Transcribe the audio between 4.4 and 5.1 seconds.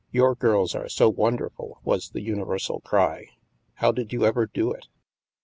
do it?